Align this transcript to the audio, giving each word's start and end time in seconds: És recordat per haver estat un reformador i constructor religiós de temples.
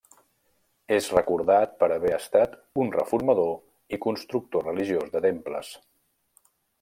És 0.95 1.09
recordat 1.15 1.75
per 1.83 1.89
haver 1.97 2.13
estat 2.17 2.57
un 2.83 2.89
reformador 2.97 3.53
i 3.99 4.03
constructor 4.07 4.67
religiós 4.73 5.13
de 5.17 5.23
temples. 5.31 5.71